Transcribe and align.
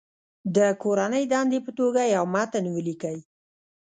د 0.55 0.57
کورنۍ 0.83 1.23
دندې 1.31 1.59
په 1.65 1.71
توګه 1.79 2.01
یو 2.15 2.25
متن 2.35 2.63
ولیکئ. 2.75 3.17